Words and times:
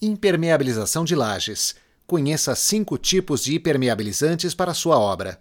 Impermeabilização 0.00 1.06
de 1.06 1.14
lajes. 1.14 1.74
Conheça 2.06 2.54
cinco 2.54 2.98
tipos 2.98 3.42
de 3.42 3.54
impermeabilizantes 3.54 4.54
para 4.54 4.74
sua 4.74 4.98
obra. 4.98 5.40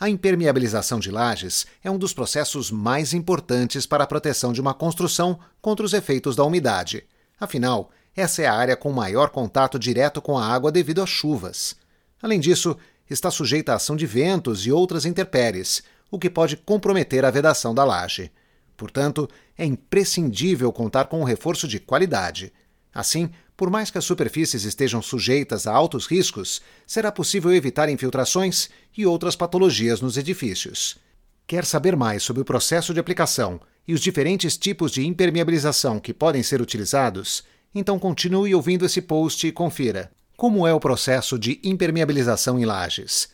A 0.00 0.10
impermeabilização 0.10 0.98
de 0.98 1.12
lajes 1.12 1.64
é 1.82 1.88
um 1.88 1.96
dos 1.96 2.12
processos 2.12 2.72
mais 2.72 3.14
importantes 3.14 3.86
para 3.86 4.02
a 4.02 4.06
proteção 4.06 4.52
de 4.52 4.60
uma 4.60 4.74
construção 4.74 5.38
contra 5.62 5.86
os 5.86 5.92
efeitos 5.92 6.34
da 6.34 6.42
umidade. 6.42 7.04
Afinal, 7.38 7.92
essa 8.16 8.42
é 8.42 8.46
a 8.46 8.54
área 8.54 8.76
com 8.76 8.90
maior 8.90 9.30
contato 9.30 9.78
direto 9.78 10.20
com 10.20 10.36
a 10.36 10.44
água 10.44 10.72
devido 10.72 11.00
às 11.00 11.08
chuvas. 11.08 11.76
Além 12.20 12.40
disso, 12.40 12.76
está 13.08 13.30
sujeita 13.30 13.72
à 13.74 13.76
ação 13.76 13.94
de 13.94 14.06
ventos 14.06 14.66
e 14.66 14.72
outras 14.72 15.06
intempéries, 15.06 15.84
o 16.10 16.18
que 16.18 16.28
pode 16.28 16.56
comprometer 16.56 17.24
a 17.24 17.30
vedação 17.30 17.72
da 17.72 17.84
laje. 17.84 18.32
Portanto, 18.76 19.30
é 19.56 19.64
imprescindível 19.64 20.72
contar 20.72 21.04
com 21.04 21.20
um 21.20 21.24
reforço 21.24 21.68
de 21.68 21.78
qualidade. 21.78 22.52
Assim, 22.92 23.30
por 23.58 23.70
mais 23.70 23.90
que 23.90 23.98
as 23.98 24.04
superfícies 24.04 24.62
estejam 24.62 25.02
sujeitas 25.02 25.66
a 25.66 25.74
altos 25.74 26.06
riscos, 26.06 26.62
será 26.86 27.10
possível 27.10 27.52
evitar 27.52 27.88
infiltrações 27.88 28.70
e 28.96 29.04
outras 29.04 29.34
patologias 29.34 30.00
nos 30.00 30.16
edifícios. 30.16 30.96
Quer 31.44 31.64
saber 31.64 31.96
mais 31.96 32.22
sobre 32.22 32.40
o 32.40 32.44
processo 32.44 32.94
de 32.94 33.00
aplicação 33.00 33.60
e 33.86 33.92
os 33.92 34.00
diferentes 34.00 34.56
tipos 34.56 34.92
de 34.92 35.04
impermeabilização 35.04 35.98
que 35.98 36.14
podem 36.14 36.40
ser 36.40 36.62
utilizados? 36.62 37.42
Então 37.74 37.98
continue 37.98 38.54
ouvindo 38.54 38.86
esse 38.86 39.02
post 39.02 39.44
e 39.44 39.50
confira. 39.50 40.08
Como 40.36 40.64
é 40.64 40.72
o 40.72 40.78
processo 40.78 41.36
de 41.36 41.60
impermeabilização 41.64 42.60
em 42.60 42.64
lajes? 42.64 43.28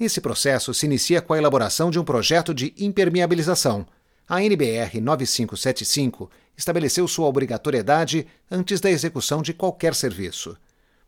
Esse 0.00 0.22
processo 0.22 0.72
se 0.72 0.86
inicia 0.86 1.20
com 1.20 1.34
a 1.34 1.38
elaboração 1.38 1.90
de 1.90 1.98
um 1.98 2.04
projeto 2.04 2.54
de 2.54 2.74
impermeabilização. 2.78 3.86
A 4.28 4.42
NBR 4.42 5.00
9575 5.00 6.28
estabeleceu 6.56 7.06
sua 7.06 7.28
obrigatoriedade 7.28 8.26
antes 8.50 8.80
da 8.80 8.90
execução 8.90 9.40
de 9.40 9.54
qualquer 9.54 9.94
serviço. 9.94 10.56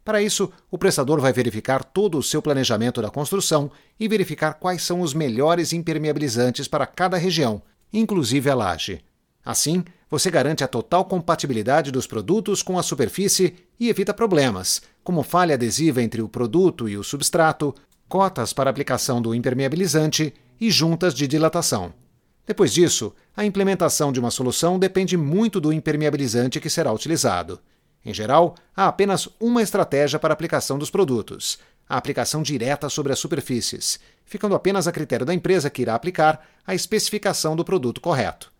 Para 0.05 0.23
isso, 0.23 0.53
o 0.71 0.79
prestador 0.79 1.21
vai 1.21 1.33
verificar 1.33 1.83
todo 1.83 2.17
o 2.17 2.23
seu 2.23 2.41
planejamento 2.41 3.03
da 3.03 3.11
construção 3.11 3.71
e 3.99 4.07
verificar 4.07 4.55
quais 4.55 4.83
são 4.83 5.01
os 5.01 5.15
melhores 5.15 5.73
impermeabilizantes 5.73 6.69
para 6.69 6.87
cada 6.87 7.17
região, 7.17 7.61
inclusive 7.93 8.49
a 8.49 8.55
laje. 8.55 9.01
Assim, 9.45 9.85
você 10.09 10.31
garante 10.31 10.63
a 10.63 10.69
total 10.69 11.05
compatibilidade 11.05 11.91
dos 11.91 12.07
produtos 12.07 12.63
com 12.63 12.79
a 12.79 12.83
superfície 12.83 13.55
e 13.81 13.89
evita 13.89 14.15
problemas, 14.15 14.81
como 15.03 15.25
falha 15.25 15.55
adesiva 15.55 16.03
entre 16.03 16.23
o 16.23 16.29
produto 16.29 16.89
e 16.89 16.97
o 16.97 17.03
substrato, 17.03 17.75
cotas 18.09 18.53
para 18.53 18.71
aplicação 18.71 19.21
do 19.21 19.35
impermeabilizante 19.35 20.33
e 20.61 20.71
juntas 20.71 21.13
de 21.13 21.27
dilatação. 21.27 21.93
Depois 22.49 22.73
disso, 22.73 23.15
a 23.37 23.45
implementação 23.45 24.11
de 24.11 24.19
uma 24.19 24.31
solução 24.31 24.79
depende 24.79 25.19
muito 25.19 25.61
do 25.61 25.71
impermeabilizante 25.71 26.59
que 26.59 26.71
será 26.71 26.91
utilizado. 26.91 27.61
Em 28.03 28.15
geral, 28.15 28.55
há 28.75 28.89
apenas 28.89 29.29
uma 29.39 29.61
estratégia 29.61 30.19
para 30.19 30.33
a 30.33 30.35
aplicação 30.35 30.79
dos 30.79 30.89
produtos: 30.89 31.59
a 31.87 31.99
aplicação 31.99 32.43
direta 32.43 32.89
sobre 32.89 33.13
as 33.13 33.19
superfícies, 33.19 34.01
ficando 34.25 34.55
apenas 34.55 34.89
a 34.89 34.93
critério 34.93 35.27
da 35.27 35.35
empresa 35.35 35.69
que 35.69 35.83
irá 35.83 35.95
aplicar 35.95 36.43
a 36.67 36.75
especificação 36.75 37.55
do 37.55 37.67
produto 37.67 38.01
correto. 38.01 38.51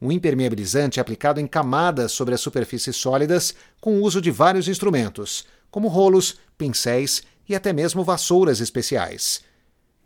O 0.00 0.10
impermeabilizante 0.10 0.98
é 0.98 1.02
aplicado 1.02 1.40
em 1.40 1.46
camadas 1.46 2.12
sobre 2.12 2.34
as 2.34 2.40
superfícies 2.40 2.96
sólidas 2.96 3.54
com 3.82 3.98
o 3.98 4.02
uso 4.02 4.22
de 4.22 4.30
vários 4.30 4.66
instrumentos, 4.66 5.44
como 5.70 5.88
rolos, 5.88 6.38
pincéis 6.56 7.22
e 7.46 7.54
até 7.54 7.70
mesmo 7.70 8.02
vassouras 8.02 8.60
especiais. 8.60 9.42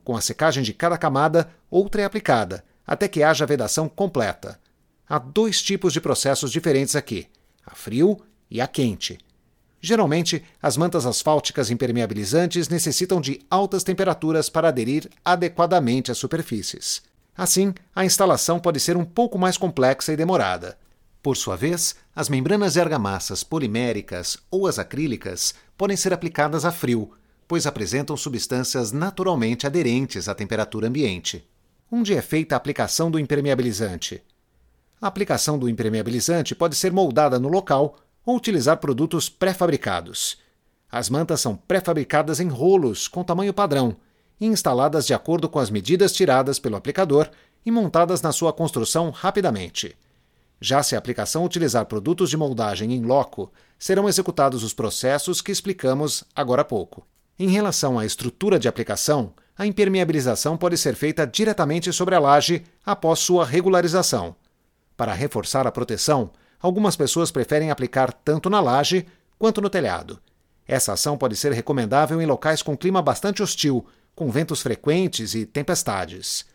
Com 0.02 0.16
a 0.16 0.20
secagem 0.20 0.64
de 0.64 0.74
cada 0.74 0.98
camada, 0.98 1.48
outra 1.70 2.02
é 2.02 2.04
aplicada, 2.04 2.64
até 2.86 3.08
que 3.08 3.22
haja 3.22 3.46
vedação 3.46 3.88
completa. 3.88 4.58
Há 5.08 5.18
dois 5.18 5.62
tipos 5.62 5.92
de 5.92 6.00
processos 6.00 6.50
diferentes 6.50 6.96
aqui: 6.96 7.26
a 7.66 7.74
frio 7.74 8.20
e 8.50 8.60
a 8.60 8.66
quente. 8.66 9.18
Geralmente, 9.80 10.42
as 10.62 10.78
mantas 10.78 11.04
asfálticas 11.04 11.70
impermeabilizantes 11.70 12.70
necessitam 12.70 13.20
de 13.20 13.41
altas 13.50 13.84
temperaturas 13.84 14.48
para 14.48 14.68
aderir 14.68 15.10
adequadamente 15.22 16.10
às 16.10 16.16
superfícies. 16.16 17.02
Assim, 17.36 17.75
a 17.94 18.04
instalação 18.04 18.59
pode 18.59 18.81
ser 18.81 18.97
um 18.97 19.04
pouco 19.04 19.38
mais 19.38 19.59
complexa 19.59 20.12
e 20.12 20.16
demorada. 20.16 20.78
Por 21.22 21.36
sua 21.36 21.56
vez, 21.56 21.97
as 22.14 22.28
membranas 22.28 22.75
de 22.75 22.80
argamassas 22.80 23.42
poliméricas 23.42 24.38
ou 24.50 24.66
as 24.66 24.78
acrílicas 24.78 25.54
podem 25.76 25.97
ser 25.97 26.12
aplicadas 26.12 26.64
a 26.64 26.72
frio, 26.72 27.10
pois 27.48 27.66
apresentam 27.66 28.16
substâncias 28.16 28.92
naturalmente 28.92 29.66
aderentes 29.66 30.28
à 30.28 30.34
temperatura 30.34 30.88
ambiente. 30.88 31.47
Onde 31.91 32.15
é 32.15 32.22
feita 32.22 32.55
a 32.55 32.56
aplicação 32.56 33.11
do 33.11 33.19
impermeabilizante? 33.19 34.22
A 35.00 35.06
aplicação 35.06 35.59
do 35.59 35.69
impermeabilizante 35.69 36.55
pode 36.55 36.77
ser 36.77 36.93
moldada 36.93 37.39
no 37.39 37.49
local 37.49 37.97
ou 38.25 38.37
utilizar 38.37 38.78
produtos 38.78 39.28
pré-fabricados. 39.28 40.39
As 40.91 41.11
mantas 41.11 41.41
são 41.41 41.56
pré-fabricadas 41.56 42.41
em 42.41 42.49
rolos 42.49 43.06
com 43.06 43.22
tamanho 43.22 43.53
padrão 43.53 43.97
e 44.41 44.47
instaladas 44.47 45.06
de 45.06 45.12
acordo 45.12 45.49
com 45.49 45.59
as 45.59 45.71
medidas 45.71 46.12
tiradas 46.12 46.59
pelo 46.59 46.77
aplicador 46.77 47.28
e 47.65 47.71
montadas 47.71 48.22
na 48.22 48.33
sua 48.33 48.53
construção 48.53 49.11
rapidamente. 49.11 49.97
Já 50.61 50.83
se 50.83 50.95
a 50.95 50.99
aplicação 50.99 51.45
utilizar 51.45 51.84
produtos 51.87 52.31
de 52.31 52.37
moldagem 52.37 52.95
em 52.95 53.03
loco, 53.03 53.53
serão 53.78 54.09
executados 54.09 54.62
os 54.62 54.72
processos 54.72 55.43
que 55.43 55.53
explicamos 55.53 56.25
agora 56.34 56.62
há 56.62 56.65
pouco. 56.65 57.06
Em 57.39 57.49
relação 57.49 57.99
à 57.99 58.06
estrutura 58.06 58.59
de 58.59 58.69
aplicação, 58.69 59.34
a 59.56 59.66
impermeabilização 59.66 60.56
pode 60.56 60.76
ser 60.76 60.94
feita 60.94 61.26
diretamente 61.26 61.92
sobre 61.92 62.15
a 62.15 62.19
laje 62.19 62.65
após 62.84 63.20
sua 63.20 63.44
regularização. 63.44 64.34
Para 64.97 65.12
reforçar 65.12 65.66
a 65.66 65.72
proteção, 65.72 66.31
algumas 66.60 66.97
pessoas 66.97 67.31
preferem 67.31 67.70
aplicar 67.70 68.12
tanto 68.12 68.50
na 68.50 68.60
laje 68.60 69.06
quanto 69.38 69.60
no 69.60 69.70
telhado. 69.70 70.19
Essa 70.66 70.94
ação 70.94 71.16
pode 71.16 71.37
ser 71.37 71.53
recomendável 71.53 72.20
em 72.20 72.26
locais 72.26 72.62
com 72.62 72.76
clima 72.76 73.03
bastante 73.03 73.42
hostil, 73.42 73.87
com 74.15 74.31
ventos 74.31 74.62
frequentes 74.62 75.34
e 75.34 75.44
tempestades. 75.44 76.47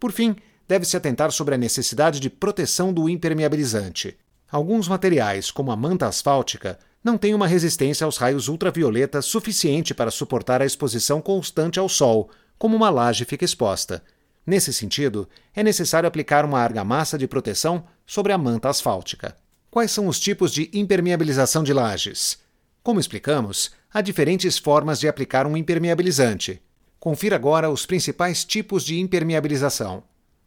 Por 0.00 0.10
fim, 0.10 0.36
deve-se 0.66 0.96
atentar 0.96 1.30
sobre 1.30 1.54
a 1.54 1.58
necessidade 1.58 2.18
de 2.18 2.28
proteção 2.28 2.92
do 2.92 3.08
impermeabilizante. 3.08 4.16
Alguns 4.50 4.88
materiais, 4.88 5.50
como 5.50 5.70
a 5.70 5.76
manta 5.76 6.06
asfáltica, 6.06 6.78
não 7.02 7.18
têm 7.18 7.34
uma 7.34 7.46
resistência 7.46 8.04
aos 8.04 8.16
raios 8.16 8.48
ultravioleta 8.48 9.20
suficiente 9.20 9.94
para 9.94 10.10
suportar 10.10 10.62
a 10.62 10.66
exposição 10.66 11.20
constante 11.20 11.78
ao 11.78 11.88
sol, 11.88 12.30
como 12.62 12.76
uma 12.76 12.90
laje 12.90 13.24
fica 13.24 13.44
exposta. 13.44 14.04
Nesse 14.46 14.72
sentido, 14.72 15.28
é 15.52 15.64
necessário 15.64 16.06
aplicar 16.06 16.44
uma 16.44 16.60
argamassa 16.60 17.18
de 17.18 17.26
proteção 17.26 17.84
sobre 18.06 18.32
a 18.32 18.38
manta 18.38 18.68
asfáltica. 18.68 19.36
Quais 19.68 19.90
são 19.90 20.06
os 20.06 20.20
tipos 20.20 20.52
de 20.52 20.70
impermeabilização 20.72 21.64
de 21.64 21.72
lajes? 21.72 22.38
Como 22.80 23.00
explicamos, 23.00 23.72
há 23.92 24.00
diferentes 24.00 24.58
formas 24.58 25.00
de 25.00 25.08
aplicar 25.08 25.44
um 25.44 25.56
impermeabilizante. 25.56 26.62
Confira 27.00 27.34
agora 27.34 27.68
os 27.68 27.84
principais 27.84 28.44
tipos 28.44 28.84
de 28.84 29.00
impermeabilização. 29.00 30.04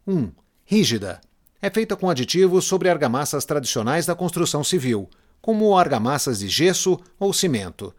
1. 0.07 0.31
Rígida. 0.63 1.19
É 1.61 1.69
feita 1.69 1.97
com 1.97 2.09
aditivos 2.09 2.63
sobre 2.63 2.87
argamassas 2.87 3.43
tradicionais 3.43 4.05
da 4.05 4.15
construção 4.15 4.63
civil, 4.63 5.09
como 5.41 5.77
argamassas 5.77 6.39
de 6.39 6.47
gesso 6.47 6.97
ou 7.19 7.33
cimento. 7.33 7.93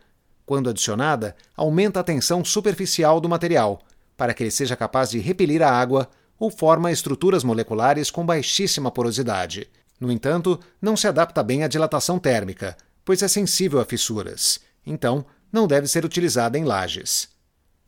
Quando 0.46 0.70
adicionada, 0.70 1.36
aumenta 1.54 2.00
a 2.00 2.04
tensão 2.04 2.42
superficial 2.42 3.20
do 3.20 3.28
material, 3.28 3.82
para 4.16 4.32
que 4.32 4.42
ele 4.42 4.50
seja 4.50 4.76
capaz 4.76 5.10
de 5.10 5.18
repelir 5.18 5.62
a 5.62 5.70
água 5.70 6.08
ou 6.38 6.50
forma 6.50 6.92
estruturas 6.92 7.44
moleculares 7.44 8.10
com 8.10 8.24
baixíssima 8.24 8.90
porosidade. 8.90 9.68
No 9.98 10.12
entanto, 10.12 10.60
não 10.80 10.96
se 10.96 11.06
adapta 11.06 11.42
bem 11.42 11.64
à 11.64 11.68
dilatação 11.68 12.18
térmica, 12.18 12.76
pois 13.04 13.22
é 13.22 13.28
sensível 13.28 13.80
a 13.80 13.84
fissuras. 13.84 14.60
Então, 14.86 15.24
não 15.50 15.66
deve 15.66 15.86
ser 15.86 16.04
utilizada 16.04 16.58
em 16.58 16.64
lajes. 16.64 17.28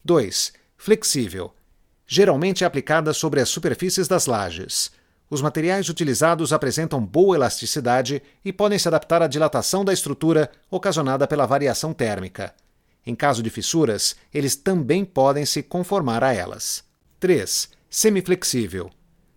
2. 0.05 0.53
Flexível. 0.77 1.53
Geralmente 2.07 2.65
é 2.65 2.67
aplicada 2.67 3.13
sobre 3.13 3.41
as 3.41 3.49
superfícies 3.49 4.09
das 4.09 4.27
lajes. 4.27 4.91
Os 5.29 5.43
materiais 5.43 5.91
utilizados 5.91 6.55
apresentam 6.55 7.05
boa 7.05 7.37
elasticidade 7.37 8.23
e 8.43 8.51
podem 8.51 8.79
se 8.79 8.89
adaptar 8.89 9.21
à 9.21 9.27
dilatação 9.27 9.85
da 9.85 9.93
estrutura 9.93 10.51
ocasionada 10.71 11.27
pela 11.27 11.45
variação 11.45 11.93
térmica. 11.93 12.55
Em 13.09 13.15
caso 13.15 13.43
de 13.43 13.49
fissuras, 13.49 14.17
eles 14.35 14.55
também 14.55 15.03
podem 15.03 15.47
se 15.47 15.63
conformar 15.63 16.23
a 16.23 16.35
elas. 16.35 16.85
3. 17.19 17.71
Semiflexível. 17.89 18.91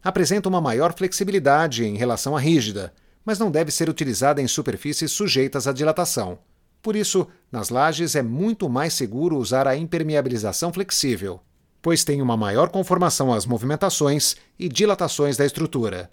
Apresenta 0.03 0.50
uma 0.50 0.59
maior 0.59 0.94
flexibilidade 0.94 1.85
em 1.85 1.95
relação 1.95 2.35
à 2.35 2.39
rígida, 2.41 2.94
mas 3.23 3.39
não 3.39 3.50
deve 3.50 3.71
ser 3.71 3.89
utilizada 3.89 4.41
em 4.41 4.47
superfícies 4.47 5.12
sujeitas 5.12 5.69
à 5.69 5.71
dilatação. 5.71 6.39
Por 6.81 6.97
isso, 6.97 7.25
nas 7.50 7.69
lajes 7.69 8.13
é 8.13 8.21
muito 8.21 8.68
mais 8.68 8.94
seguro 8.94 9.38
usar 9.38 9.65
a 9.69 9.77
impermeabilização 9.77 10.73
flexível, 10.73 11.39
pois 11.81 12.03
tem 12.03 12.21
uma 12.21 12.35
maior 12.35 12.68
conformação 12.68 13.31
às 13.31 13.45
movimentações 13.45 14.35
e 14.59 14.68
dilatações 14.68 15.38
da 15.38 15.45
estrutura. 15.45 16.09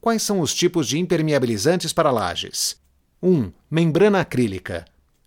Quais 0.00 0.24
são 0.24 0.40
os 0.40 0.52
tipos 0.52 0.88
de 0.88 0.98
impermeabilizantes 0.98 1.92
para 1.92 2.10
lajes? 2.10 2.82
1. 3.22 3.52
Membrana 3.70 4.22
acrílica 4.22 4.84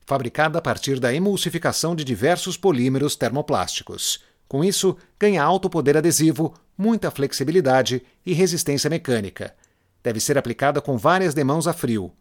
fabricada 0.07 0.57
a 0.57 0.61
partir 0.61 1.01
da 1.01 1.13
emulsificação 1.13 1.93
de 1.93 2.05
diversos 2.05 2.55
polímeros 2.55 3.17
termoplásticos. 3.17 4.23
Com 4.47 4.63
isso, 4.63 4.95
ganha 5.19 5.43
alto 5.43 5.69
poder 5.69 5.97
adesivo, 5.97 6.55
muita 6.77 7.11
flexibilidade 7.11 8.01
e 8.25 8.33
resistência 8.33 8.89
mecânica. 8.89 9.53
Deve 10.01 10.21
ser 10.21 10.37
aplicada 10.37 10.79
com 10.79 10.97
várias 10.97 11.33
demãos 11.33 11.67
a 11.67 11.73
frio. 11.73 12.13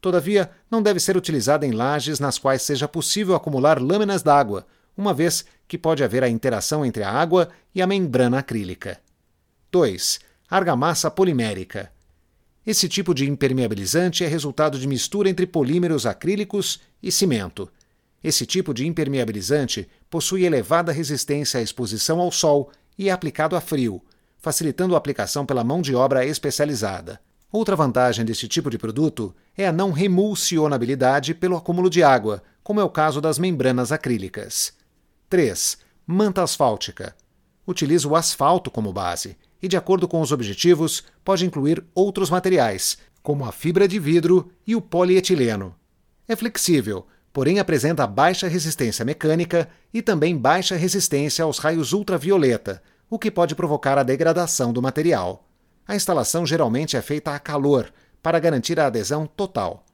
Todavia, 0.00 0.50
não 0.70 0.80
deve 0.82 0.98
ser 0.98 1.14
utilizada 1.14 1.66
em 1.66 1.72
lajes 1.72 2.18
nas 2.18 2.38
quais 2.38 2.62
seja 2.62 2.88
possível 2.88 3.34
acumular 3.34 3.82
lâminas 3.82 4.22
d'água, 4.22 4.66
uma 4.96 5.12
vez 5.12 5.44
que 5.68 5.76
pode 5.76 6.02
haver 6.02 6.24
a 6.24 6.30
interação 6.30 6.86
entre 6.86 7.02
a 7.02 7.10
água 7.12 7.50
e 7.74 7.82
a 7.82 7.86
membrana 7.86 8.38
acrílica. 8.38 8.98
2. 9.70 10.20
Argamassa 10.48 11.10
polimérica. 11.10 11.92
Esse 12.66 12.88
tipo 12.88 13.14
de 13.14 13.28
impermeabilizante 13.30 14.24
é 14.24 14.26
resultado 14.26 14.76
de 14.76 14.88
mistura 14.88 15.30
entre 15.30 15.46
polímeros 15.46 16.04
acrílicos 16.04 16.80
e 17.00 17.12
cimento. 17.12 17.70
Esse 18.24 18.44
tipo 18.44 18.74
de 18.74 18.84
impermeabilizante 18.84 19.88
possui 20.10 20.44
elevada 20.44 20.90
resistência 20.90 21.60
à 21.60 21.62
exposição 21.62 22.18
ao 22.18 22.32
sol 22.32 22.72
e 22.98 23.08
é 23.08 23.12
aplicado 23.12 23.54
a 23.54 23.60
frio, 23.60 24.02
facilitando 24.38 24.96
a 24.96 24.98
aplicação 24.98 25.46
pela 25.46 25.62
mão 25.62 25.80
de 25.80 25.94
obra 25.94 26.26
especializada. 26.26 27.20
Outra 27.52 27.76
vantagem 27.76 28.24
desse 28.24 28.48
tipo 28.48 28.68
de 28.68 28.78
produto 28.78 29.32
é 29.56 29.68
a 29.68 29.72
não 29.72 29.92
remulsionabilidade 29.92 31.34
pelo 31.34 31.56
acúmulo 31.56 31.88
de 31.88 32.02
água, 32.02 32.42
como 32.64 32.80
é 32.80 32.84
o 32.84 32.90
caso 32.90 33.20
das 33.20 33.38
membranas 33.38 33.92
acrílicas. 33.92 34.72
3. 35.30 35.78
Manta 36.04 36.42
asfáltica. 36.42 37.14
Utiliza 37.66 38.06
o 38.06 38.14
asfalto 38.14 38.70
como 38.70 38.92
base 38.92 39.36
e, 39.60 39.68
de 39.68 39.76
acordo 39.76 40.06
com 40.06 40.20
os 40.20 40.32
objetivos, 40.32 41.02
pode 41.24 41.44
incluir 41.44 41.84
outros 41.94 42.30
materiais, 42.30 42.98
como 43.22 43.44
a 43.44 43.52
fibra 43.52 43.88
de 43.88 43.98
vidro 43.98 44.50
e 44.66 44.76
o 44.76 44.80
polietileno. 44.80 45.74
É 46.28 46.36
flexível, 46.36 47.06
porém 47.32 47.58
apresenta 47.58 48.06
baixa 48.06 48.48
resistência 48.48 49.04
mecânica 49.04 49.68
e 49.92 50.00
também 50.00 50.36
baixa 50.36 50.76
resistência 50.76 51.44
aos 51.44 51.58
raios 51.58 51.92
ultravioleta, 51.92 52.82
o 53.10 53.18
que 53.18 53.30
pode 53.30 53.54
provocar 53.54 53.98
a 53.98 54.02
degradação 54.02 54.72
do 54.72 54.80
material. 54.80 55.48
A 55.86 55.94
instalação 55.94 56.46
geralmente 56.46 56.96
é 56.96 57.02
feita 57.02 57.32
a 57.32 57.38
calor, 57.38 57.92
para 58.22 58.40
garantir 58.40 58.80
a 58.80 58.86
adesão 58.86 59.26
total. 59.26 59.84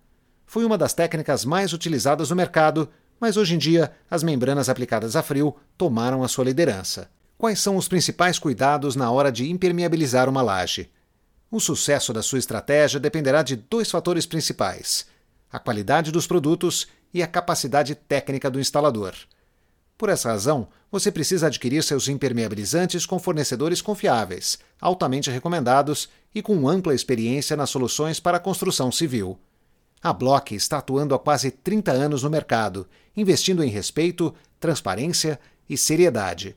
Foi 0.46 0.64
uma 0.64 0.78
das 0.78 0.94
técnicas 0.94 1.44
mais 1.44 1.72
utilizadas 1.72 2.30
no 2.30 2.36
mercado, 2.36 2.88
mas 3.20 3.36
hoje 3.36 3.54
em 3.54 3.58
dia 3.58 3.92
as 4.10 4.22
membranas 4.22 4.68
aplicadas 4.68 5.16
a 5.16 5.22
frio 5.22 5.54
tomaram 5.76 6.22
a 6.22 6.28
sua 6.28 6.44
liderança. 6.44 7.10
Quais 7.42 7.58
são 7.58 7.76
os 7.76 7.88
principais 7.88 8.38
cuidados 8.38 8.94
na 8.94 9.10
hora 9.10 9.32
de 9.32 9.50
impermeabilizar 9.50 10.28
uma 10.28 10.40
laje? 10.40 10.88
O 11.50 11.58
sucesso 11.58 12.12
da 12.12 12.22
sua 12.22 12.38
estratégia 12.38 13.00
dependerá 13.00 13.42
de 13.42 13.56
dois 13.56 13.90
fatores 13.90 14.24
principais: 14.24 15.06
a 15.50 15.58
qualidade 15.58 16.12
dos 16.12 16.24
produtos 16.24 16.86
e 17.12 17.20
a 17.20 17.26
capacidade 17.26 17.96
técnica 17.96 18.48
do 18.48 18.60
instalador. 18.60 19.12
Por 19.98 20.08
essa 20.08 20.28
razão, 20.28 20.68
você 20.88 21.10
precisa 21.10 21.48
adquirir 21.48 21.82
seus 21.82 22.06
impermeabilizantes 22.06 23.04
com 23.04 23.18
fornecedores 23.18 23.82
confiáveis, 23.82 24.60
altamente 24.80 25.28
recomendados 25.28 26.08
e 26.32 26.42
com 26.42 26.68
ampla 26.68 26.94
experiência 26.94 27.56
nas 27.56 27.70
soluções 27.70 28.20
para 28.20 28.36
a 28.36 28.40
construção 28.40 28.92
civil. 28.92 29.36
A 30.00 30.12
Block 30.12 30.54
está 30.54 30.78
atuando 30.78 31.12
há 31.12 31.18
quase 31.18 31.50
30 31.50 31.90
anos 31.90 32.22
no 32.22 32.30
mercado, 32.30 32.86
investindo 33.16 33.64
em 33.64 33.68
respeito, 33.68 34.32
transparência 34.60 35.40
e 35.68 35.76
seriedade. 35.76 36.54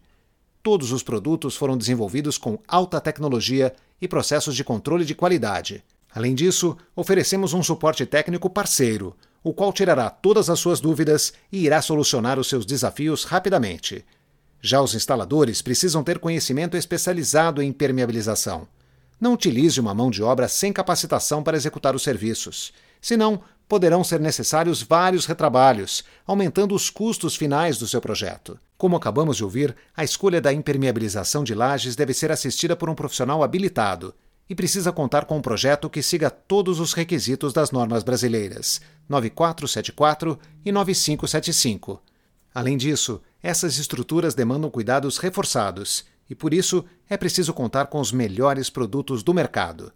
Todos 0.65 0.91
os 0.91 1.03
produtos 1.03 1.55
foram 1.55 1.77
desenvolvidos 1.77 2.39
com 2.39 2.57
alta 2.67 2.99
tecnologia 2.99 3.71
e 4.01 4.07
processos 4.07 4.55
de 4.55 4.63
controle 4.63 5.05
de 5.05 5.13
qualidade. 5.13 5.83
Além 6.11 6.33
disso, 6.33 6.75
oferecemos 6.95 7.53
um 7.53 7.61
suporte 7.61 8.03
técnico 8.03 8.49
parceiro, 8.49 9.15
o 9.43 9.53
qual 9.53 9.71
tirará 9.71 10.09
todas 10.09 10.49
as 10.49 10.59
suas 10.59 10.79
dúvidas 10.79 11.33
e 11.51 11.65
irá 11.65 11.83
solucionar 11.83 12.39
os 12.39 12.49
seus 12.49 12.65
desafios 12.65 13.25
rapidamente. 13.25 14.03
Já 14.59 14.81
os 14.81 14.95
instaladores 14.95 15.61
precisam 15.61 16.03
ter 16.03 16.17
conhecimento 16.17 16.75
especializado 16.75 17.61
em 17.61 17.69
impermeabilização. 17.69 18.67
Não 19.21 19.33
utilize 19.33 19.79
uma 19.79 19.93
mão 19.93 20.09
de 20.09 20.23
obra 20.23 20.47
sem 20.47 20.73
capacitação 20.73 21.43
para 21.43 21.57
executar 21.57 21.95
os 21.95 22.01
serviços. 22.01 22.73
Senão, 22.99 23.39
poderão 23.67 24.03
ser 24.03 24.19
necessários 24.19 24.81
vários 24.81 25.25
retrabalhos, 25.25 26.03
aumentando 26.25 26.75
os 26.75 26.89
custos 26.89 27.35
finais 27.35 27.77
do 27.77 27.87
seu 27.87 27.99
projeto. 27.99 28.59
Como 28.77 28.95
acabamos 28.95 29.37
de 29.37 29.43
ouvir, 29.43 29.75
a 29.95 30.03
escolha 30.03 30.41
da 30.41 30.53
impermeabilização 30.53 31.43
de 31.43 31.55
lajes 31.55 31.95
deve 31.95 32.13
ser 32.13 32.31
assistida 32.31 32.75
por 32.75 32.89
um 32.89 32.95
profissional 32.95 33.43
habilitado 33.43 34.13
e 34.49 34.53
precisa 34.53 34.91
contar 34.91 35.25
com 35.25 35.37
um 35.37 35.41
projeto 35.41 35.89
que 35.89 36.01
siga 36.01 36.29
todos 36.29 36.79
os 36.79 36.93
requisitos 36.93 37.51
das 37.51 37.71
normas 37.71 38.03
brasileiras 38.03 38.79
9474 39.09 40.37
e 40.63 40.71
9575. 40.71 42.01
Além 42.53 42.77
disso, 42.77 43.21
essas 43.41 43.77
estruturas 43.77 44.35
demandam 44.35 44.69
cuidados 44.69 45.17
reforçados 45.17 46.05
e, 46.29 46.35
por 46.35 46.53
isso, 46.53 46.85
é 47.09 47.17
preciso 47.17 47.53
contar 47.53 47.87
com 47.87 47.99
os 47.99 48.11
melhores 48.11 48.69
produtos 48.69 49.23
do 49.23 49.33
mercado. 49.33 49.91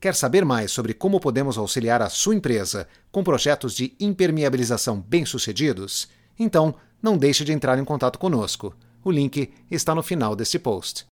Quer 0.00 0.14
saber 0.14 0.44
mais 0.44 0.70
sobre 0.70 0.94
como 0.94 1.18
podemos 1.18 1.58
auxiliar 1.58 2.00
a 2.00 2.08
sua 2.08 2.34
empresa 2.34 2.86
com 3.10 3.24
projetos 3.24 3.74
de 3.74 3.94
impermeabilização 3.98 5.00
bem-sucedidos? 5.00 6.08
Então, 6.38 6.76
não 7.02 7.18
deixe 7.18 7.44
de 7.44 7.52
entrar 7.52 7.76
em 7.78 7.84
contato 7.84 8.16
conosco. 8.16 8.72
O 9.02 9.10
link 9.10 9.52
está 9.68 9.96
no 9.96 10.02
final 10.02 10.36
deste 10.36 10.56
post. 10.56 11.04